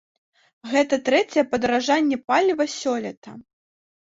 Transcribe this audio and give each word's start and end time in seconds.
Гэта 0.71 0.97
трэцяе 1.09 1.43
падаражанне 1.51 2.17
паліва 2.31 2.69
сёлета. 2.79 3.37